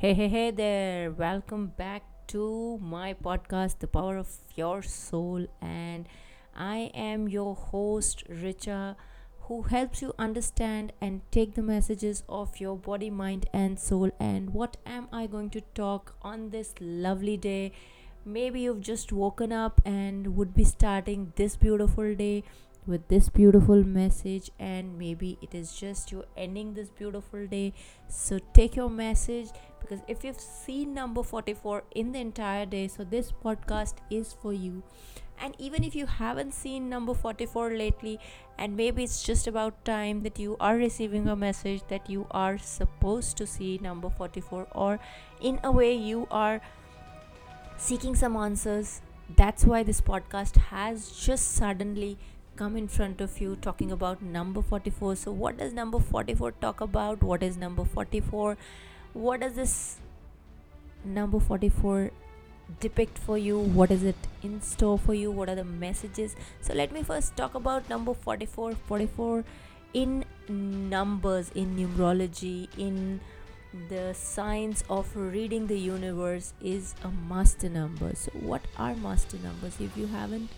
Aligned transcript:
Hey, 0.00 0.14
hey, 0.14 0.28
hey 0.28 0.50
there. 0.50 1.12
Welcome 1.12 1.66
back 1.76 2.02
to 2.28 2.78
my 2.82 3.14
podcast, 3.14 3.78
The 3.80 3.86
Power 3.86 4.16
of 4.16 4.28
Your 4.56 4.82
Soul. 4.82 5.46
And 5.60 6.08
I 6.56 6.90
am 6.94 7.28
your 7.28 7.54
host, 7.54 8.24
Richa, 8.28 8.96
who 9.42 9.62
helps 9.62 10.02
you 10.02 10.12
understand 10.18 10.92
and 11.00 11.20
take 11.30 11.54
the 11.54 11.62
messages 11.62 12.22
of 12.28 12.58
your 12.58 12.76
body, 12.76 13.10
mind, 13.10 13.46
and 13.52 13.78
soul. 13.78 14.10
And 14.18 14.50
what 14.54 14.76
am 14.86 15.06
I 15.12 15.26
going 15.26 15.50
to 15.50 15.60
talk 15.82 16.14
on 16.22 16.50
this 16.50 16.74
lovely 16.80 17.36
day? 17.36 17.72
Maybe 18.24 18.62
you've 18.62 18.80
just 18.80 19.12
woken 19.12 19.52
up 19.52 19.80
and 19.84 20.34
would 20.36 20.54
be 20.54 20.64
starting 20.64 21.32
this 21.36 21.56
beautiful 21.56 22.14
day 22.14 22.42
with 22.90 23.06
this 23.08 23.28
beautiful 23.28 23.84
message 23.84 24.50
and 24.58 24.98
maybe 24.98 25.38
it 25.40 25.54
is 25.54 25.72
just 25.72 26.10
you 26.10 26.24
ending 26.36 26.74
this 26.74 26.90
beautiful 26.90 27.46
day. 27.46 27.72
So 28.08 28.38
take 28.52 28.74
your 28.74 28.90
message 28.90 29.48
because 29.80 30.00
if 30.08 30.24
you've 30.24 30.40
seen 30.40 30.92
number 30.92 31.22
44 31.22 31.84
in 31.94 32.10
the 32.12 32.18
entire 32.18 32.66
day 32.66 32.88
so 32.88 33.04
this 33.04 33.32
podcast 33.32 33.94
is 34.10 34.32
for 34.32 34.52
you. 34.52 34.82
And 35.42 35.54
even 35.58 35.84
if 35.84 35.94
you 35.94 36.04
haven't 36.04 36.52
seen 36.52 36.90
number 36.90 37.14
44 37.14 37.70
lately 37.70 38.18
and 38.58 38.76
maybe 38.76 39.04
it's 39.04 39.22
just 39.22 39.46
about 39.46 39.84
time 39.84 40.22
that 40.24 40.38
you 40.38 40.56
are 40.60 40.76
receiving 40.76 41.28
a 41.28 41.36
message 41.36 41.82
that 41.88 42.10
you 42.10 42.26
are 42.32 42.58
supposed 42.58 43.36
to 43.38 43.46
see 43.46 43.78
number 43.78 44.10
44 44.10 44.66
or 44.72 44.98
in 45.40 45.60
a 45.62 45.70
way 45.70 45.94
you 45.94 46.26
are 46.30 46.60
seeking 47.78 48.14
some 48.14 48.36
answers 48.36 49.00
that's 49.36 49.64
why 49.64 49.82
this 49.82 50.00
podcast 50.00 50.56
has 50.56 51.10
just 51.12 51.52
suddenly 51.52 52.18
come 52.60 52.76
in 52.76 52.88
front 52.94 53.22
of 53.24 53.40
you 53.40 53.56
talking 53.64 53.92
about 53.94 54.22
number 54.32 54.62
44 54.70 55.16
so 55.16 55.32
what 55.42 55.56
does 55.56 55.72
number 55.72 55.98
44 55.98 56.52
talk 56.64 56.82
about? 56.82 57.22
What 57.22 57.42
is 57.42 57.56
number 57.56 57.84
44 57.84 58.58
what 59.14 59.40
does 59.40 59.54
this 59.54 59.96
number 61.04 61.40
44 61.40 62.10
depict 62.78 63.18
for 63.18 63.38
you? 63.38 63.58
What 63.58 63.90
is 63.90 64.04
it 64.04 64.28
in 64.42 64.60
store 64.60 64.98
for 64.98 65.14
you? 65.14 65.30
What 65.30 65.48
are 65.48 65.54
the 65.54 65.64
messages? 65.64 66.36
So 66.60 66.74
let 66.74 66.92
me 66.92 67.02
first 67.02 67.34
talk 67.36 67.54
about 67.54 67.88
number 67.88 68.12
44 68.12 68.74
44 68.74 69.44
in 69.94 70.24
numbers 70.48 71.50
in 71.54 71.76
numerology 71.76 72.68
in 72.76 73.20
the 73.88 74.12
science 74.12 74.84
of 74.90 75.16
reading 75.16 75.66
the 75.66 75.78
universe 75.78 76.52
is 76.60 76.94
a 77.04 77.10
master 77.32 77.70
number. 77.70 78.14
So 78.14 78.32
what 78.32 78.60
are 78.76 78.94
master 78.96 79.38
numbers 79.38 79.80
if 79.80 79.96
you 79.96 80.08
haven't 80.08 80.50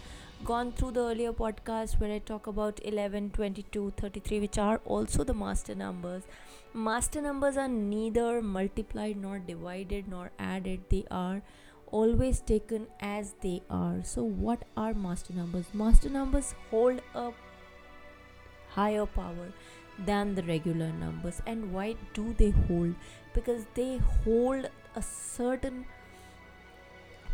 gone 0.45 0.73
through 0.73 0.93
the 0.93 1.01
earlier 1.01 1.33
podcast 1.33 2.01
where 2.01 2.13
I 2.13 2.19
talk 2.19 2.47
about 2.47 2.81
11, 2.85 3.31
22, 3.31 3.93
33, 3.97 4.41
which 4.41 4.59
are 4.59 4.81
also 4.85 5.25
the 5.25 5.35
master 5.35 5.75
numbers. 5.75 6.23
Master 6.75 7.21
numbers 7.21 7.57
are 7.57 7.69
neither 7.69 8.43
multiplied 8.43 9.17
nor 9.17 9.39
divided 9.39 10.09
nor 10.09 10.31
added, 10.39 10.81
they 10.89 11.05
are 11.11 11.43
always 11.91 12.41
taken 12.41 12.87
as 13.01 13.35
they 13.43 13.63
are. 13.71 14.03
So, 14.03 14.25
what 14.25 14.65
are 14.77 14.95
master 14.95 15.33
numbers? 15.35 15.67
Master 15.73 16.09
numbers 16.09 16.55
hold 16.71 17.03
a 17.15 17.31
higher 18.71 19.07
power 19.07 19.53
than 19.99 20.35
the 20.35 20.43
regular 20.43 20.93
numbers. 20.93 21.41
And 21.47 21.73
why 21.73 21.97
do 22.15 22.35
they 22.39 22.51
hold? 22.51 22.95
Because 23.35 23.67
they 23.75 23.99
hold 24.25 24.69
a 24.97 25.03
certain 25.03 25.85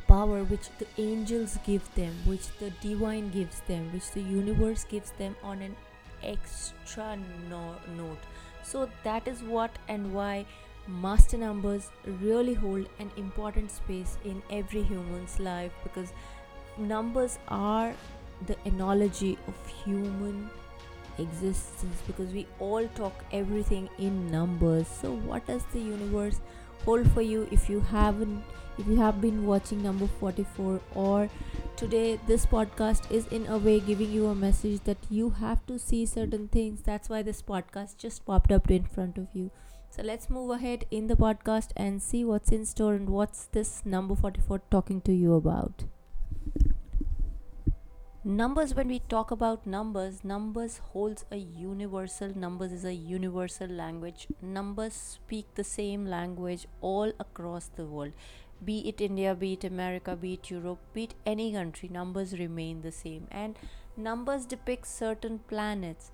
power 0.09 0.43
which 0.45 0.69
the 0.79 0.87
angels 0.97 1.59
give 1.65 1.95
them, 1.95 2.15
which 2.25 2.49
the 2.59 2.71
divine 2.83 3.31
gives 3.31 3.61
them, 3.69 3.93
which 3.93 4.11
the 4.13 4.23
universe 4.23 4.85
gives 4.85 5.11
them 5.13 5.37
on 5.43 5.63
an 5.63 5.77
extra 6.23 7.17
no- 7.49 7.77
note. 7.97 8.19
So, 8.63 8.89
that 9.05 9.29
is 9.29 9.43
what 9.43 9.71
and 9.89 10.13
why 10.13 10.47
master 10.89 11.37
numbers 11.37 11.91
really 12.23 12.55
hold 12.55 12.87
an 12.99 13.11
important 13.17 13.71
space 13.71 14.17
in 14.25 14.43
every 14.51 14.83
human's 14.83 15.39
life 15.39 15.73
because 15.83 16.13
numbers 16.79 17.39
are 17.49 17.93
the 18.47 18.57
analogy 18.65 19.37
of 19.47 19.55
human 19.85 20.49
existence 21.19 22.01
because 22.07 22.33
we 22.33 22.47
all 22.59 22.87
talk 22.95 23.25
everything 23.33 23.89
in 23.99 24.31
numbers 24.31 24.87
so 24.87 25.13
what 25.13 25.45
does 25.47 25.65
the 25.73 25.81
universe 25.81 26.41
hold 26.85 27.11
for 27.13 27.23
you 27.23 27.49
if 27.51 27.69
you 27.69 27.81
haven't 27.81 28.43
if 28.79 28.87
you 28.87 28.97
have 28.97 29.21
been 29.21 29.45
watching 29.45 29.83
number 29.83 30.07
44 30.07 30.81
or 30.95 31.29
today 31.77 32.19
this 32.27 32.47
podcast 32.47 33.11
is 33.11 33.27
in 33.27 33.47
a 33.47 33.59
way 33.59 33.81
giving 33.81 34.11
you 34.13 34.27
a 34.27 34.35
message 34.35 34.81
that 34.85 34.99
you 35.11 35.31
have 35.31 35.67
to 35.67 35.79
see 35.79 36.07
certain 36.07 36.47
things. 36.49 36.83
That's 36.83 37.09
why 37.09 37.23
this 37.23 37.43
podcast 37.43 37.97
just 37.99 38.25
popped 38.25 38.53
up 38.53 38.71
in 38.71 38.85
front 38.85 39.19
of 39.19 39.27
you. 39.35 39.51
So 39.91 40.03
let's 40.03 40.31
move 40.31 40.51
ahead 40.51 40.85
in 40.91 41.09
the 41.09 41.17
podcast 41.17 41.71
and 41.77 42.01
see 42.01 42.25
what's 42.25 42.53
in 42.53 42.65
store 42.65 42.95
and 42.95 43.11
what's 43.11 43.47
this 43.47 43.83
number 43.85 44.15
44 44.15 44.61
talking 44.71 45.01
to 45.03 45.13
you 45.13 45.35
about 45.35 45.85
numbers 48.29 48.75
when 48.75 48.89
we 48.89 48.99
talk 49.09 49.31
about 49.31 49.67
numbers 49.67 50.23
numbers 50.23 50.81
holds 50.93 51.25
a 51.33 51.37
universal 51.37 52.37
numbers 52.37 52.73
is 52.73 52.85
a 52.85 52.93
universal 52.93 53.67
language 53.67 54.27
numbers 54.43 54.93
speak 54.93 55.47
the 55.55 55.65
same 55.65 56.05
language 56.05 56.67
all 56.83 57.11
across 57.19 57.71
the 57.77 57.87
world 57.87 58.13
be 58.65 58.89
it 58.89 59.01
India, 59.01 59.35
be 59.35 59.53
it 59.53 59.65
America, 59.65 60.17
be 60.17 60.35
it 60.35 60.51
Europe, 60.51 60.79
be 60.93 61.05
it 61.05 61.15
any 61.25 61.53
country, 61.53 61.89
numbers 61.89 62.39
remain 62.39 62.83
the 62.83 62.93
same. 62.93 63.29
And 63.31 63.57
numbers 63.97 64.47
depict 64.47 64.87
certain 64.87 65.39
planets. 65.49 66.11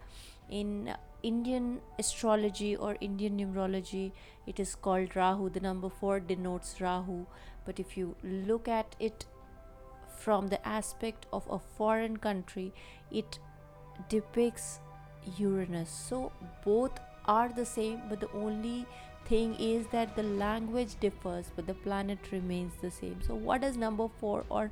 In 0.51 0.95
Indian 1.23 1.81
astrology 1.99 2.77
or 2.77 2.99
Indian 3.01 3.39
numerology, 3.39 4.13
it 4.47 4.61
is 4.61 4.75
called 4.75 5.17
Rahu. 5.17 5.49
The 5.49 5.61
number 5.61 5.89
4 5.89 6.21
denotes 6.21 6.81
Rahu. 6.81 7.27
But 7.65 7.81
if 7.81 7.97
you 7.97 8.15
look 8.23 8.69
at 8.69 8.95
it 9.01 9.25
from 10.25 10.49
the 10.49 10.61
aspect 10.67 11.27
of 11.33 11.47
a 11.51 11.59
foreign 11.79 12.17
country, 12.17 12.73
it 13.11 13.39
depicts 14.09 14.81
Uranus. 15.39 15.91
So 15.91 16.33
both 16.65 17.01
are 17.27 17.49
the 17.49 17.67
same, 17.67 18.01
but 18.09 18.21
the 18.21 18.31
only 18.33 18.87
thing 19.27 19.55
is 19.57 19.87
that 19.93 20.15
the 20.17 20.23
language 20.23 20.97
differs 21.01 21.51
but 21.57 21.67
the 21.67 21.75
planet 21.75 22.19
remains 22.31 22.73
the 22.81 22.91
same. 22.91 23.21
So 23.27 23.34
what 23.34 23.63
does 23.63 23.77
number 23.77 24.09
4 24.21 24.45
or 24.51 24.71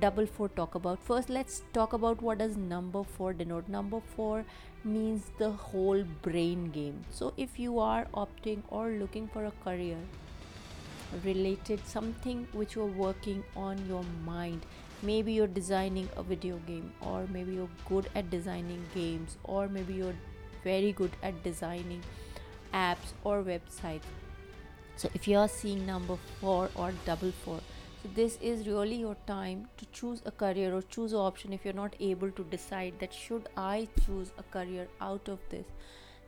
double 0.00 0.26
4 0.26 0.48
talk 0.60 0.74
about? 0.74 1.02
First 1.02 1.30
let's 1.30 1.62
talk 1.72 1.92
about 1.92 2.22
what 2.22 2.38
does 2.38 2.56
number 2.56 3.04
4 3.04 3.32
denote. 3.34 3.68
Number 3.68 4.00
4 4.16 4.44
means 4.84 5.30
the 5.38 5.50
whole 5.50 6.02
brain 6.22 6.70
game. 6.70 7.04
So 7.10 7.32
if 7.36 7.58
you 7.58 7.78
are 7.78 8.06
opting 8.14 8.62
or 8.68 8.88
looking 8.90 9.28
for 9.28 9.44
a 9.44 9.52
career 9.64 9.98
related 11.24 11.86
something 11.86 12.46
which 12.52 12.74
you're 12.74 12.86
working 12.86 13.44
on 13.56 13.84
your 13.88 14.04
mind. 14.24 14.66
Maybe 15.02 15.32
you're 15.32 15.46
designing 15.46 16.08
a 16.16 16.22
video 16.22 16.58
game 16.66 16.92
or 17.00 17.26
maybe 17.32 17.54
you're 17.54 17.76
good 17.88 18.08
at 18.14 18.30
designing 18.30 18.84
games 18.94 19.36
or 19.44 19.68
maybe 19.68 19.94
you're 19.94 20.18
very 20.64 20.92
good 20.92 21.12
at 21.22 21.42
designing 21.42 22.02
apps 22.72 23.12
or 23.24 23.42
websites. 23.42 24.02
So 24.96 25.10
if 25.14 25.28
you 25.28 25.38
are 25.38 25.48
seeing 25.48 25.84
number 25.86 26.16
4 26.40 26.70
or 26.74 26.92
double 27.04 27.32
4 27.44 27.60
so 28.06 28.12
this 28.14 28.38
is 28.40 28.66
really 28.68 28.96
your 28.96 29.16
time 29.26 29.68
to 29.78 29.86
choose 29.92 30.22
a 30.26 30.30
career 30.30 30.74
or 30.74 30.82
choose 30.82 31.12
an 31.12 31.18
option 31.18 31.52
if 31.52 31.64
you're 31.64 31.74
not 31.74 31.94
able 31.98 32.30
to 32.30 32.44
decide 32.44 32.94
that 33.00 33.12
should 33.12 33.48
i 33.56 33.88
choose 34.04 34.30
a 34.38 34.42
career 34.44 34.86
out 35.00 35.28
of 35.28 35.40
this. 35.50 35.66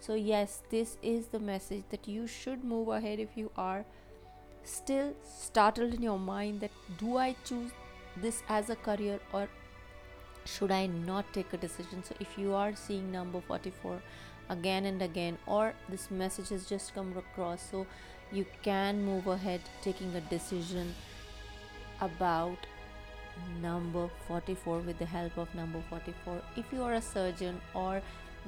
So 0.00 0.14
yes 0.14 0.62
this 0.70 0.96
is 1.02 1.28
the 1.28 1.38
message 1.38 1.84
that 1.90 2.08
you 2.08 2.26
should 2.26 2.64
move 2.64 2.88
ahead 2.88 3.20
if 3.20 3.36
you 3.36 3.50
are 3.56 3.84
still 4.68 5.14
startled 5.24 5.94
in 5.94 6.02
your 6.02 6.18
mind 6.18 6.60
that 6.60 6.70
do 6.98 7.16
i 7.16 7.34
choose 7.44 7.70
this 8.16 8.42
as 8.48 8.70
a 8.70 8.76
career 8.76 9.18
or 9.32 9.48
should 10.44 10.70
i 10.70 10.86
not 10.86 11.30
take 11.32 11.52
a 11.52 11.58
decision? 11.58 12.02
So 12.02 12.14
if 12.20 12.38
you 12.38 12.54
are 12.54 12.74
seeing 12.74 13.12
number 13.12 13.40
44 13.40 14.00
again 14.50 14.86
and 14.86 15.02
again 15.02 15.36
or 15.46 15.74
this 15.88 16.10
message 16.10 16.48
has 16.48 16.66
just 16.66 16.94
come 16.94 17.14
across 17.16 17.70
so 17.70 17.86
you 18.32 18.46
can 18.62 19.02
move 19.04 19.26
ahead 19.26 19.60
taking 19.82 20.14
a 20.14 20.20
decision 20.32 20.94
about 22.00 22.66
number 23.60 24.08
44 24.26 24.78
with 24.80 24.98
the 24.98 25.04
help 25.04 25.36
of 25.36 25.54
number 25.54 25.82
44 25.90 26.40
if 26.56 26.72
you 26.72 26.82
are 26.82 26.94
a 26.94 27.02
surgeon 27.02 27.60
or 27.74 28.00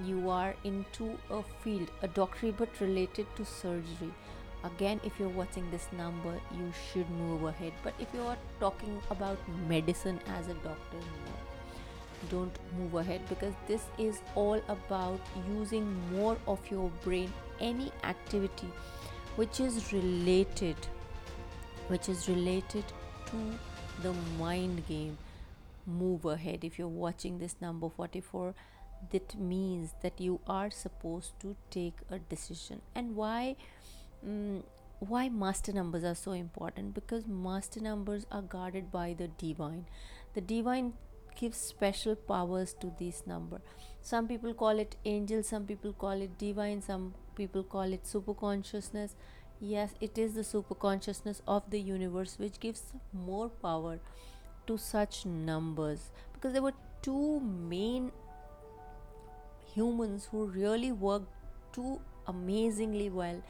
you 0.04 0.30
are 0.30 0.54
into 0.64 1.18
a 1.30 1.42
field 1.62 1.90
a 2.02 2.08
doctorate 2.08 2.56
but 2.56 2.80
related 2.80 3.26
to 3.36 3.44
surgery 3.44 4.12
again 4.64 5.00
if 5.04 5.18
you're 5.18 5.28
watching 5.28 5.70
this 5.70 5.88
number 5.96 6.34
you 6.56 6.72
should 6.92 7.08
move 7.10 7.44
ahead. 7.44 7.72
But 7.82 7.94
if 7.98 8.08
you 8.14 8.22
are 8.22 8.36
talking 8.58 9.00
about 9.10 9.38
medicine 9.68 10.20
as 10.38 10.48
a 10.48 10.54
doctor 10.54 10.98
no. 10.98 11.32
Don't 12.30 12.58
move 12.78 12.94
ahead 12.94 13.22
because 13.28 13.54
this 13.66 13.82
is 13.96 14.20
all 14.34 14.60
about 14.68 15.20
using 15.48 15.96
more 16.12 16.36
of 16.46 16.58
your 16.70 16.90
brain 17.02 17.32
any 17.60 17.90
activity 18.04 18.68
which 19.36 19.60
is 19.60 19.92
related 19.92 20.76
which 21.88 22.08
is 22.08 22.28
related 22.28 22.84
to 23.26 23.36
the 24.02 24.12
mind 24.38 24.86
game. 24.86 25.18
Move 25.86 26.24
ahead. 26.24 26.62
If 26.62 26.78
you're 26.78 26.88
watching 26.88 27.38
this 27.38 27.56
number 27.60 27.88
44 27.88 28.54
that 29.10 29.38
means 29.38 29.94
that 30.02 30.20
you 30.20 30.40
are 30.46 30.70
supposed 30.70 31.32
to 31.40 31.56
take 31.70 31.94
a 32.10 32.18
decision. 32.18 32.82
And 32.94 33.16
why 33.16 33.56
mm, 34.26 34.62
why 34.98 35.28
master 35.28 35.72
numbers 35.72 36.04
are 36.04 36.14
so 36.14 36.32
important? 36.32 36.94
Because 36.94 37.26
master 37.26 37.80
numbers 37.80 38.26
are 38.30 38.42
guarded 38.42 38.90
by 38.90 39.14
the 39.16 39.28
divine. 39.28 39.86
The 40.34 40.40
divine 40.40 40.94
gives 41.38 41.56
special 41.56 42.14
powers 42.14 42.74
to 42.80 42.92
this 42.98 43.26
number. 43.26 43.60
Some 44.02 44.28
people 44.28 44.52
call 44.52 44.78
it 44.78 44.96
angel 45.04 45.42
some 45.42 45.64
people 45.64 45.92
call 45.92 46.20
it 46.20 46.38
divine 46.38 46.82
some 46.82 47.14
people 47.34 47.62
call 47.62 47.92
it 47.92 48.06
super 48.06 48.34
consciousness 48.34 49.14
yes 49.60 49.94
it 50.00 50.18
is 50.18 50.34
the 50.34 50.44
super 50.44 50.74
consciousness 50.74 51.40
of 51.46 51.70
the 51.70 51.80
universe 51.80 52.36
which 52.38 52.58
gives 52.60 52.82
more 53.12 53.48
power 53.48 54.00
to 54.66 54.78
such 54.78 55.26
numbers. 55.26 56.10
Because 56.32 56.52
there 56.52 56.62
were 56.62 56.74
two 57.02 57.40
main 57.40 58.12
humans 59.74 60.28
who 60.30 60.46
really 60.46 60.92
worked 60.92 61.32
too 61.72 62.00
amazingly 62.26 63.10
well 63.10 63.42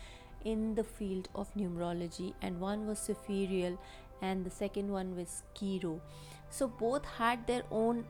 in 0.45 0.75
the 0.75 0.85
field 0.85 1.29
of 1.35 1.53
numerology 1.55 2.33
and 2.43 2.61
one 2.61 2.87
was 2.87 2.99
Sepharial 2.99 3.79
and 4.23 4.45
the 4.45 4.51
second 4.51 4.91
one 4.91 5.17
was 5.17 5.43
Cheiro. 5.55 6.01
So 6.51 6.69
both 6.69 7.05
had 7.05 7.47
their 7.47 7.63
own 7.71 8.05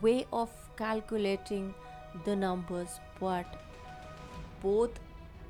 way 0.00 0.26
of 0.32 0.50
calculating 0.76 1.74
the 2.24 2.36
numbers 2.36 3.00
but 3.20 3.46
both 4.62 4.98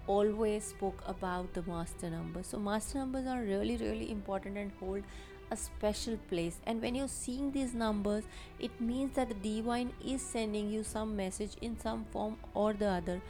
always 0.06 0.64
spoke 0.64 1.02
about 1.06 1.52
the 1.54 1.62
master 1.62 2.10
numbers. 2.10 2.46
So 2.46 2.58
master 2.58 2.98
numbers 2.98 3.26
are 3.26 3.42
really 3.42 3.76
really 3.76 4.10
important 4.10 4.56
and 4.56 4.72
hold 4.80 5.02
a 5.50 5.56
special 5.56 6.16
place 6.28 6.58
and 6.66 6.82
when 6.82 6.94
you're 6.94 7.08
seeing 7.08 7.50
these 7.52 7.74
numbers 7.74 8.24
it 8.60 8.80
means 8.80 9.14
that 9.14 9.28
the 9.28 9.34
divine 9.34 9.90
is 10.04 10.20
sending 10.20 10.70
you 10.70 10.82
some 10.84 11.16
message 11.16 11.56
in 11.62 11.78
some 11.80 12.04
form 12.12 12.36
or 12.54 12.72
the 12.74 12.86
other 12.86 13.20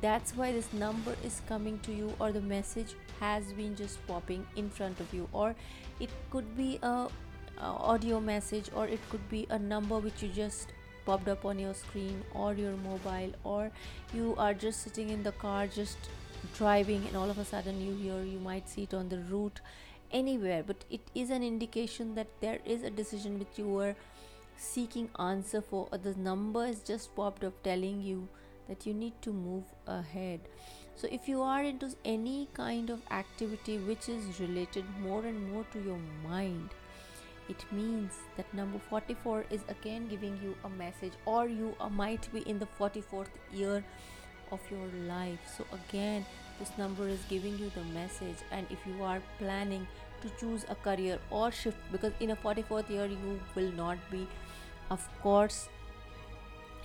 that's 0.00 0.34
why 0.34 0.52
this 0.52 0.72
number 0.72 1.14
is 1.24 1.40
coming 1.46 1.78
to 1.80 1.92
you 1.92 2.12
or 2.18 2.32
the 2.32 2.40
message 2.40 2.94
has 3.20 3.52
been 3.52 3.76
just 3.76 4.04
popping 4.06 4.46
in 4.56 4.70
front 4.70 5.00
of 5.00 5.12
you. 5.12 5.28
Or 5.32 5.54
it 6.00 6.10
could 6.30 6.56
be 6.56 6.78
a, 6.82 6.86
a, 6.86 7.08
audio 7.60 8.20
message 8.20 8.70
or 8.74 8.86
it 8.86 9.00
could 9.10 9.28
be 9.28 9.46
a 9.50 9.58
number 9.58 9.98
which 9.98 10.22
you 10.22 10.28
just 10.28 10.72
popped 11.04 11.28
up 11.28 11.44
on 11.44 11.58
your 11.58 11.74
screen 11.74 12.22
or 12.34 12.54
your 12.54 12.76
mobile 12.76 13.32
or 13.44 13.70
you 14.14 14.34
are 14.38 14.54
just 14.54 14.82
sitting 14.82 15.10
in 15.10 15.22
the 15.22 15.32
car 15.32 15.66
just 15.66 15.98
driving 16.56 17.04
and 17.08 17.16
all 17.16 17.28
of 17.28 17.38
a 17.38 17.44
sudden 17.44 17.80
you 17.80 17.94
hear 17.96 18.22
you 18.22 18.38
might 18.38 18.68
see 18.68 18.84
it 18.84 18.94
on 18.94 19.08
the 19.08 19.18
route 19.30 19.60
anywhere. 20.10 20.62
But 20.66 20.84
it 20.90 21.00
is 21.14 21.30
an 21.30 21.42
indication 21.42 22.14
that 22.14 22.28
there 22.40 22.60
is 22.64 22.82
a 22.82 22.90
decision 22.90 23.38
which 23.38 23.56
you 23.56 23.66
were 23.68 23.94
seeking 24.56 25.08
answer 25.18 25.60
for 25.60 25.88
or 25.90 25.98
the 25.98 26.14
number 26.14 26.66
is 26.66 26.80
just 26.80 27.14
popped 27.16 27.42
up 27.42 27.62
telling 27.62 28.00
you 28.00 28.28
that 28.72 28.86
you 28.86 28.94
need 28.94 29.20
to 29.22 29.32
move 29.32 29.64
ahead. 29.86 30.40
So 30.96 31.08
if 31.10 31.28
you 31.28 31.42
are 31.42 31.62
into 31.62 31.94
any 32.04 32.48
kind 32.54 32.90
of 32.90 33.00
activity 33.10 33.78
which 33.78 34.08
is 34.08 34.40
related 34.40 34.84
more 35.00 35.24
and 35.24 35.50
more 35.52 35.64
to 35.72 35.82
your 35.90 36.00
mind 36.28 36.70
it 37.48 37.64
means 37.72 38.12
that 38.36 38.52
number 38.54 38.78
44 38.88 39.44
is 39.50 39.64
again 39.68 40.08
giving 40.08 40.38
you 40.42 40.54
a 40.64 40.68
message 40.68 41.12
or 41.24 41.48
you 41.48 41.74
might 41.90 42.32
be 42.32 42.40
in 42.52 42.58
the 42.58 42.68
44th 42.78 43.34
year 43.52 43.84
of 44.50 44.60
your 44.70 44.86
life. 45.08 45.40
So 45.56 45.66
again 45.72 46.24
this 46.58 46.70
number 46.78 47.08
is 47.08 47.20
giving 47.28 47.58
you 47.58 47.70
the 47.74 47.84
message 47.98 48.36
and 48.50 48.66
if 48.70 48.78
you 48.86 49.02
are 49.02 49.20
planning 49.38 49.86
to 50.22 50.30
choose 50.38 50.64
a 50.68 50.74
career 50.74 51.18
or 51.30 51.50
shift 51.50 51.78
because 51.90 52.12
in 52.20 52.30
a 52.30 52.36
44th 52.36 52.88
year 52.88 53.06
you 53.06 53.40
will 53.56 53.72
not 53.72 53.98
be 54.10 54.26
of 54.90 55.08
course 55.20 55.68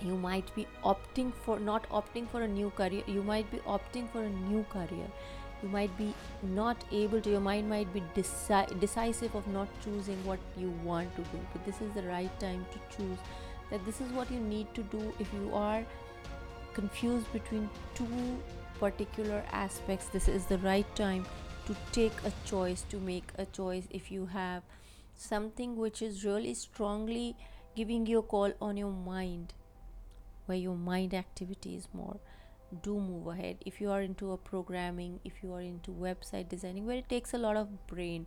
you 0.00 0.16
might 0.16 0.54
be 0.54 0.66
opting 0.84 1.32
for 1.44 1.58
not 1.58 1.88
opting 1.90 2.28
for 2.28 2.42
a 2.42 2.48
new 2.48 2.70
career 2.70 3.02
you 3.06 3.22
might 3.22 3.50
be 3.50 3.58
opting 3.58 4.08
for 4.10 4.22
a 4.22 4.30
new 4.30 4.64
career. 4.70 5.08
You 5.62 5.68
might 5.68 5.96
be 5.98 6.14
not 6.42 6.84
able 6.92 7.20
to 7.20 7.30
your 7.30 7.40
mind 7.40 7.68
might 7.68 7.92
be 7.92 8.02
deci- 8.14 8.78
decisive 8.78 9.34
of 9.34 9.46
not 9.48 9.68
choosing 9.82 10.24
what 10.24 10.38
you 10.56 10.70
want 10.84 11.14
to 11.16 11.22
do. 11.22 11.40
But 11.52 11.64
this 11.66 11.80
is 11.80 11.92
the 11.94 12.02
right 12.02 12.30
time 12.38 12.64
to 12.72 12.96
choose 12.96 13.18
that 13.70 13.84
this 13.84 14.00
is 14.00 14.12
what 14.12 14.30
you 14.30 14.38
need 14.38 14.72
to 14.74 14.82
do 14.84 15.12
if 15.18 15.32
you 15.34 15.50
are 15.52 15.84
confused 16.74 17.32
between 17.32 17.68
two 17.94 18.38
particular 18.78 19.42
aspects. 19.50 20.06
This 20.06 20.28
is 20.28 20.46
the 20.46 20.58
right 20.58 20.86
time 20.94 21.26
to 21.66 21.76
take 21.90 22.12
a 22.24 22.32
choice 22.46 22.84
to 22.90 22.98
make 22.98 23.32
a 23.36 23.46
choice. 23.46 23.88
If 23.90 24.12
you 24.12 24.26
have 24.26 24.62
something 25.16 25.76
which 25.76 26.00
is 26.02 26.24
really 26.24 26.54
strongly 26.54 27.36
giving 27.74 28.06
you 28.06 28.20
a 28.20 28.22
call 28.22 28.52
on 28.60 28.76
your 28.76 28.92
mind 28.92 29.54
where 30.48 30.58
your 30.58 30.76
mind 30.76 31.14
activity 31.14 31.76
is 31.76 31.88
more 31.92 32.18
do 32.82 32.98
move 33.00 33.26
ahead. 33.26 33.56
If 33.64 33.80
you 33.80 33.90
are 33.90 34.02
into 34.02 34.32
a 34.32 34.36
programming 34.36 35.20
if 35.24 35.42
you 35.42 35.52
are 35.52 35.62
into 35.62 35.90
website 35.90 36.48
designing 36.48 36.86
where 36.86 36.98
it 36.98 37.08
takes 37.08 37.34
a 37.34 37.38
lot 37.38 37.56
of 37.56 37.86
brain. 37.86 38.26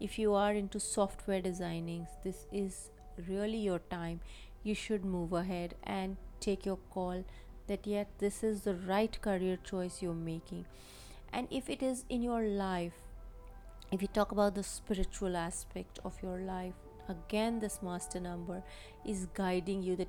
If 0.00 0.18
you 0.18 0.34
are 0.34 0.52
into 0.52 0.80
software 0.80 1.40
designing 1.40 2.06
this 2.24 2.46
is 2.50 2.90
really 3.28 3.58
your 3.58 3.80
time. 3.90 4.20
You 4.62 4.74
should 4.74 5.04
move 5.04 5.32
ahead 5.32 5.74
and 5.84 6.16
take 6.40 6.64
your 6.64 6.78
call 6.90 7.24
that 7.66 7.86
yet 7.86 8.08
this 8.18 8.42
is 8.42 8.62
the 8.62 8.74
right 8.74 9.20
career 9.20 9.58
choice 9.62 10.00
you're 10.00 10.14
making. 10.14 10.66
And 11.32 11.48
if 11.50 11.68
it 11.68 11.82
is 11.82 12.04
in 12.08 12.22
your 12.22 12.42
life 12.42 12.94
if 13.90 14.00
you 14.00 14.08
talk 14.08 14.32
about 14.32 14.54
the 14.54 14.62
spiritual 14.62 15.36
aspect 15.36 15.98
of 16.02 16.14
your 16.22 16.38
life 16.38 16.72
again 17.10 17.58
this 17.60 17.82
master 17.82 18.20
number 18.20 18.62
is 19.04 19.26
guiding 19.34 19.82
you 19.82 19.96
that 19.96 20.08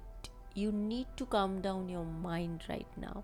you 0.54 0.72
need 0.72 1.08
to 1.18 1.26
calm 1.26 1.62
down 1.62 1.90
your 1.90 2.06
mind 2.06 2.64
right 2.70 2.88
now 2.98 3.24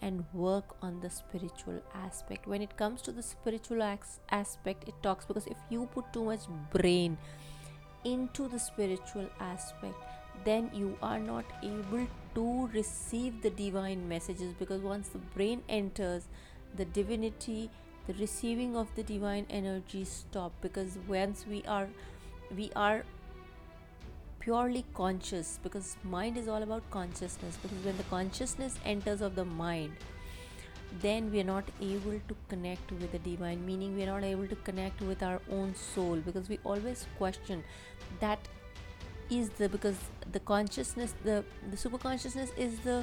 and 0.00 0.24
work 0.32 0.76
on 0.82 1.00
the 1.00 1.10
spiritual 1.10 1.80
aspect. 1.94 2.46
When 2.46 2.62
it 2.62 2.76
comes 2.76 3.00
to 3.02 3.12
the 3.12 3.22
spiritual 3.22 3.82
aspect 4.30 4.88
it 4.88 4.94
talks 5.02 5.24
because 5.24 5.46
if 5.46 5.56
you 5.70 5.88
put 5.94 6.12
too 6.12 6.24
much 6.24 6.40
brain 6.72 7.16
into 8.04 8.48
the 8.48 8.58
spiritual 8.58 9.28
aspect 9.40 9.94
then 10.44 10.70
you 10.74 10.96
are 11.02 11.18
not 11.18 11.44
able 11.62 12.06
to 12.34 12.66
receive 12.74 13.40
the 13.42 13.50
divine 13.50 14.06
messages 14.08 14.52
because 14.58 14.82
once 14.82 15.08
the 15.08 15.18
brain 15.18 15.62
enters 15.68 16.24
the 16.76 16.84
divinity 16.86 17.70
the 18.06 18.14
receiving 18.14 18.76
of 18.76 18.88
the 18.96 19.02
divine 19.02 19.46
energy 19.48 20.04
stop 20.04 20.52
because 20.60 20.98
once 21.08 21.46
we 21.48 21.62
are 21.66 21.88
we 22.54 22.70
are 22.76 23.04
purely 24.44 24.84
conscious 24.94 25.58
because 25.62 25.96
mind 26.04 26.36
is 26.36 26.48
all 26.48 26.62
about 26.62 26.88
consciousness 26.90 27.58
because 27.62 27.84
when 27.84 27.96
the 27.96 28.08
consciousness 28.14 28.78
enters 28.84 29.20
of 29.20 29.34
the 29.34 29.44
mind 29.44 29.92
then 31.00 31.30
we 31.32 31.40
are 31.40 31.50
not 31.50 31.64
able 31.80 32.18
to 32.28 32.36
connect 32.48 32.92
with 32.92 33.10
the 33.12 33.18
divine 33.18 33.64
meaning 33.66 33.96
we 33.96 34.02
are 34.02 34.12
not 34.14 34.22
able 34.22 34.46
to 34.46 34.56
connect 34.68 35.00
with 35.00 35.22
our 35.22 35.40
own 35.50 35.74
soul 35.74 36.16
because 36.26 36.48
we 36.48 36.58
always 36.62 37.06
question 37.16 37.64
that 38.20 38.38
is 39.30 39.48
the 39.60 39.68
because 39.68 39.96
the 40.32 40.40
consciousness 40.40 41.14
the 41.24 41.42
the 41.70 41.76
super 41.76 41.98
consciousness 41.98 42.52
is 42.56 42.78
the 42.80 43.02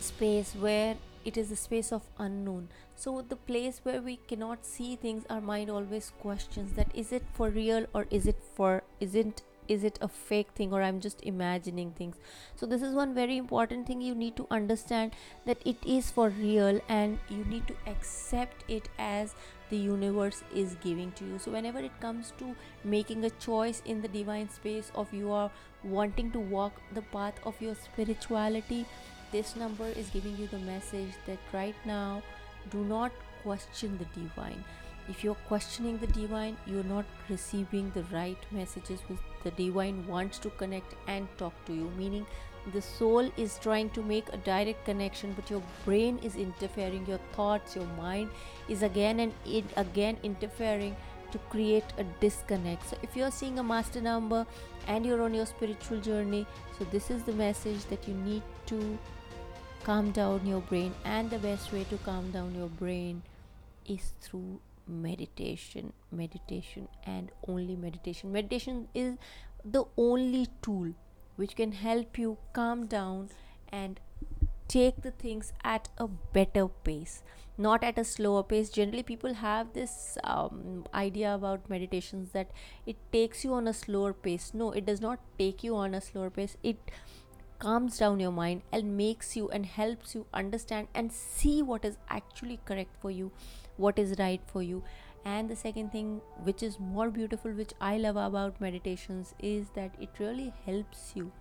space 0.00 0.54
where 0.54 0.96
it 1.24 1.36
is 1.38 1.48
the 1.48 1.56
space 1.56 1.90
of 1.90 2.02
unknown. 2.18 2.68
So 2.96 3.24
the 3.26 3.36
place 3.36 3.80
where 3.82 4.02
we 4.02 4.16
cannot 4.28 4.64
see 4.64 4.94
things 4.94 5.24
our 5.30 5.40
mind 5.40 5.70
always 5.70 6.12
questions 6.20 6.74
that 6.74 6.88
is 6.94 7.12
it 7.12 7.24
for 7.32 7.48
real 7.48 7.86
or 7.94 8.06
is 8.10 8.26
it 8.26 8.40
for 8.54 8.82
isn't 9.00 9.42
is 9.68 9.84
it 9.84 9.98
a 10.00 10.08
fake 10.08 10.50
thing 10.54 10.72
or 10.72 10.82
i'm 10.82 11.00
just 11.00 11.22
imagining 11.22 11.92
things? 11.92 12.16
So 12.56 12.66
this 12.66 12.82
is 12.82 12.94
one 12.94 13.14
very 13.14 13.36
important 13.36 13.86
thing 13.86 14.00
you 14.00 14.14
need 14.14 14.36
to 14.36 14.46
understand 14.50 15.12
that 15.46 15.58
it 15.64 15.76
is 15.86 16.10
for 16.10 16.28
real 16.28 16.80
and 16.88 17.18
you 17.28 17.44
need 17.44 17.66
to 17.68 17.74
accept 17.86 18.64
it 18.68 18.88
as 18.98 19.34
the 19.70 19.76
universe 19.76 20.42
is 20.54 20.76
giving 20.82 21.12
to 21.12 21.24
you. 21.24 21.38
So 21.38 21.50
whenever 21.50 21.78
it 21.78 21.98
comes 22.00 22.32
to 22.38 22.54
making 22.84 23.24
a 23.24 23.30
choice 23.30 23.82
in 23.84 24.02
the 24.02 24.08
divine 24.08 24.48
space 24.48 24.92
of 24.94 25.12
you 25.12 25.32
are 25.32 25.50
wanting 25.82 26.30
to 26.32 26.40
walk 26.40 26.80
the 26.92 27.02
path 27.02 27.34
of 27.44 27.60
your 27.60 27.74
spirituality 27.74 28.86
this 29.34 29.56
number 29.56 29.86
is 30.00 30.08
giving 30.10 30.36
you 30.36 30.46
the 30.46 30.58
message 30.60 31.14
that 31.26 31.38
right 31.52 31.74
now 31.84 32.22
do 32.70 32.84
not 32.84 33.10
question 33.42 33.98
the 33.98 34.20
divine 34.20 34.64
if 35.08 35.22
you're 35.22 35.42
questioning 35.48 35.98
the 35.98 36.06
divine 36.08 36.56
you're 36.66 36.84
not 36.84 37.04
receiving 37.28 37.90
the 37.94 38.02
right 38.04 38.38
messages 38.50 39.00
with 39.08 39.18
the 39.42 39.50
divine 39.52 40.06
wants 40.06 40.38
to 40.38 40.50
connect 40.50 40.94
and 41.06 41.28
talk 41.36 41.52
to 41.66 41.74
you. 41.74 41.90
Meaning 41.98 42.26
the 42.72 42.80
soul 42.80 43.30
is 43.36 43.58
trying 43.58 43.90
to 43.90 44.02
make 44.02 44.32
a 44.32 44.38
direct 44.38 44.84
connection 44.86 45.34
but 45.34 45.50
your 45.50 45.62
brain 45.84 46.18
is 46.22 46.34
interfering 46.34 47.04
your 47.06 47.20
thoughts 47.34 47.76
your 47.76 47.86
mind 47.98 48.30
is 48.68 48.82
again 48.82 49.20
and 49.20 49.34
it 49.44 49.64
again 49.76 50.16
interfering 50.22 50.96
to 51.30 51.38
create 51.50 51.84
a 51.98 52.04
disconnect. 52.20 52.88
So 52.88 52.96
if 53.02 53.16
you're 53.16 53.30
seeing 53.30 53.58
a 53.58 53.62
master 53.62 54.00
number 54.00 54.46
and 54.86 55.04
you're 55.04 55.22
on 55.22 55.34
your 55.34 55.46
spiritual 55.46 56.00
journey 56.00 56.46
so 56.78 56.84
this 56.84 57.10
is 57.10 57.22
the 57.24 57.32
message 57.32 57.84
that 57.86 58.08
you 58.08 58.14
need 58.14 58.42
to 58.66 58.98
calm 59.84 60.10
down 60.12 60.46
your 60.46 60.60
brain. 60.62 60.94
And 61.04 61.30
the 61.30 61.38
best 61.38 61.72
way 61.72 61.84
to 61.84 61.98
calm 61.98 62.30
down 62.30 62.54
your 62.54 62.68
brain 62.68 63.22
is 63.86 64.12
through 64.20 64.60
meditation 64.86 65.92
meditation 66.10 66.88
and 67.04 67.30
only 67.48 67.76
meditation. 67.76 68.32
Meditation 68.32 68.88
is 68.94 69.16
the 69.64 69.84
only 69.96 70.46
tool 70.62 70.92
which 71.36 71.56
can 71.56 71.72
help 71.72 72.18
you 72.18 72.36
calm 72.52 72.86
down 72.86 73.30
and 73.70 74.00
take 74.68 75.02
the 75.02 75.10
things 75.10 75.52
at 75.64 75.88
a 75.98 76.06
better 76.06 76.68
pace 76.68 77.22
not 77.56 77.84
at 77.84 77.98
a 77.98 78.04
slower 78.04 78.42
pace. 78.42 78.68
Generally 78.70 79.04
people 79.04 79.34
have 79.34 79.72
this 79.72 80.18
um, 80.24 80.84
idea 80.92 81.34
about 81.34 81.68
meditations 81.70 82.30
that 82.32 82.50
it 82.86 82.96
takes 83.12 83.44
you 83.44 83.54
on 83.54 83.68
a 83.68 83.72
slower 83.72 84.12
pace. 84.12 84.52
No 84.54 84.72
it 84.72 84.84
does 84.86 85.00
not 85.00 85.20
take 85.38 85.62
you 85.62 85.76
on 85.76 85.94
a 85.94 86.00
slower 86.00 86.30
pace. 86.30 86.56
It 86.62 86.78
calms 87.58 87.98
down 87.98 88.20
your 88.20 88.32
mind 88.32 88.62
and 88.72 88.96
makes 88.96 89.36
you 89.36 89.48
and 89.50 89.66
helps 89.66 90.14
you 90.14 90.26
understand 90.34 90.88
and 90.94 91.12
see 91.12 91.62
what 91.62 91.84
is 91.84 91.96
actually 92.08 92.58
correct 92.64 92.94
for 93.00 93.10
you 93.10 93.30
what 93.76 93.98
is 93.98 94.14
right 94.18 94.40
for 94.46 94.62
you. 94.62 94.82
And 95.24 95.48
the 95.48 95.56
second 95.56 95.90
thing 95.90 96.20
which 96.42 96.62
is 96.62 96.78
more 96.78 97.08
beautiful 97.10 97.50
which 97.50 97.72
i 97.80 97.96
love 97.96 98.16
about 98.16 98.60
meditations 98.60 99.34
is 99.38 99.68
that 99.74 99.94
it 99.98 100.10
really 100.18 100.52
helps 100.66 101.12
you 101.14 101.32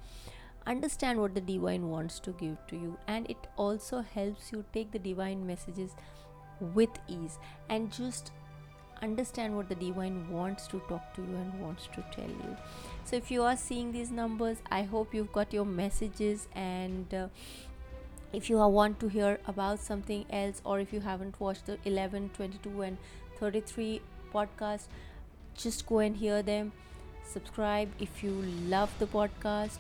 understand 0.66 1.20
what 1.20 1.36
the 1.36 1.42
divine 1.42 1.90
wants 1.90 2.20
to 2.22 2.32
give 2.32 2.56
to 2.68 2.78
you. 2.78 2.98
And 3.08 3.30
it 3.30 3.48
also 3.58 4.02
helps 4.02 4.52
you 4.54 4.64
take 4.74 4.92
the 4.92 5.00
divine 5.00 5.46
messages 5.46 5.96
with 6.74 6.92
ease 7.10 7.40
and 7.70 7.92
just 7.92 8.32
understand 9.04 9.56
what 9.56 9.70
the 9.70 9.76
divine 9.76 10.30
wants 10.30 10.68
to 10.68 10.80
talk 10.88 11.14
to 11.16 11.22
you 11.22 11.36
and 11.36 11.62
wants 11.62 11.88
to 11.96 12.04
tell 12.16 12.30
you. 12.30 12.58
So 13.06 13.16
if 13.18 13.30
you 13.30 13.44
are 13.44 13.58
seeing 13.58 13.92
these 13.92 14.12
numbers 14.12 14.58
i 14.72 14.84
hope 14.84 15.14
you've 15.14 15.32
got 15.34 15.54
your 15.54 15.66
messages 15.66 16.48
and 16.56 17.14
uh, 17.14 17.28
if 18.32 18.50
you 18.50 18.58
want 18.58 19.00
to 19.02 19.10
hear 19.10 19.40
about 19.46 19.80
something 19.80 20.26
else 20.30 20.62
or 20.64 20.80
if 20.80 20.94
you 20.94 21.02
haven't 21.02 21.40
watched 21.40 21.66
the 21.66 21.78
11 21.86 22.30
22 22.38 22.82
and 22.82 22.98
33 23.40 24.02
podcast 24.34 24.88
just 25.56 25.86
go 25.86 26.00
and 26.00 26.18
hear 26.18 26.42
them. 26.42 26.72
Subscribe 27.24 27.90
if 28.00 28.24
you 28.24 28.32
love 28.68 28.94
the 29.00 29.06
podcast. 29.06 29.80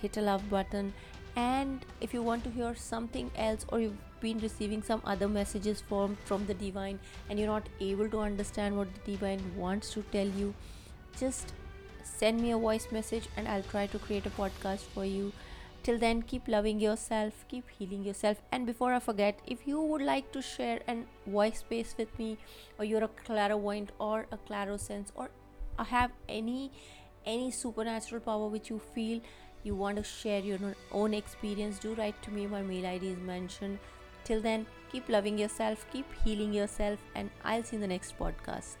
Hit 0.00 0.16
a 0.16 0.20
love 0.20 0.48
button 0.50 0.92
and 1.36 1.84
if 2.00 2.12
you 2.12 2.22
want 2.22 2.44
to 2.44 2.50
hear 2.50 2.74
something 2.74 3.30
else 3.36 3.64
or 3.68 3.80
you've 3.80 4.20
been 4.20 4.38
receiving 4.38 4.82
some 4.82 5.00
other 5.04 5.28
messages 5.28 5.82
from 5.88 6.16
from 6.24 6.46
the 6.46 6.54
divine 6.54 6.98
and 7.28 7.38
you're 7.38 7.48
not 7.48 7.68
able 7.80 8.08
to 8.08 8.20
understand 8.20 8.76
what 8.76 8.88
the 8.94 9.12
divine 9.12 9.40
wants 9.56 9.92
to 9.92 10.02
tell 10.12 10.26
you 10.26 10.54
just 11.18 11.52
send 12.04 12.40
me 12.40 12.52
a 12.52 12.58
voice 12.58 12.86
message 12.92 13.28
and 13.36 13.48
I'll 13.48 13.62
try 13.62 13.86
to 13.86 13.98
create 13.98 14.26
a 14.26 14.30
podcast 14.30 14.80
for 14.94 15.04
you. 15.04 15.32
Till 15.82 15.98
then 15.98 16.22
keep 16.22 16.46
loving 16.46 16.78
yourself 16.78 17.44
keep 17.48 17.68
healing 17.68 18.04
yourself. 18.04 18.40
And 18.52 18.66
before 18.66 18.92
i 18.92 19.00
forget 19.00 19.40
if 19.46 19.66
you 19.66 19.80
would 19.80 20.02
like 20.02 20.30
to 20.32 20.42
share 20.42 20.80
an 20.86 21.06
voice 21.26 21.58
space 21.60 21.94
with 21.98 22.16
me 22.18 22.38
or 22.78 22.84
you're 22.84 23.04
a 23.04 23.08
clairvoyant 23.08 23.90
or 23.98 24.26
a 24.30 24.36
clairsense 24.36 25.08
or 25.14 25.30
I 25.78 25.84
have 25.84 26.12
any 26.28 26.70
any 27.24 27.50
supernatural 27.50 28.20
power 28.20 28.46
which 28.48 28.70
you 28.70 28.78
feel 28.94 29.20
you 29.64 29.74
want 29.74 29.96
to 29.96 30.02
share 30.02 30.40
your 30.40 30.58
own 30.90 31.14
experience, 31.14 31.78
do 31.78 31.94
write 31.94 32.20
to 32.22 32.30
me. 32.30 32.46
My 32.46 32.62
mail 32.62 32.86
ID 32.86 33.08
is 33.08 33.18
mentioned. 33.18 33.78
Till 34.24 34.40
then, 34.40 34.66
keep 34.90 35.08
loving 35.08 35.38
yourself, 35.38 35.86
keep 35.92 36.06
healing 36.24 36.52
yourself, 36.52 36.98
and 37.14 37.30
I'll 37.44 37.62
see 37.62 37.76
you 37.76 37.82
in 37.82 37.88
the 37.88 37.94
next 37.94 38.18
podcast. 38.18 38.76